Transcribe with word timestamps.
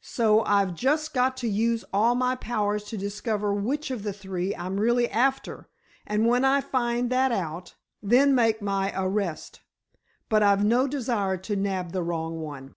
So, 0.00 0.42
I've 0.44 0.74
just 0.74 1.12
got 1.12 1.36
to 1.36 1.46
use 1.48 1.84
all 1.92 2.14
my 2.14 2.34
powers 2.34 2.82
to 2.84 2.96
discover 2.96 3.52
which 3.52 3.90
of 3.90 4.04
the 4.04 4.12
three 4.14 4.56
I'm 4.56 4.80
really 4.80 5.06
after, 5.10 5.68
and 6.06 6.26
when 6.26 6.46
I 6.46 6.62
find 6.62 7.10
that 7.10 7.30
out, 7.30 7.74
then 8.02 8.34
make 8.34 8.62
my 8.62 8.90
arrest. 8.96 9.60
But 10.30 10.42
I've 10.42 10.64
no 10.64 10.86
desire 10.88 11.36
to 11.36 11.56
nab 11.56 11.92
the 11.92 12.02
wrong 12.02 12.40
one." 12.40 12.74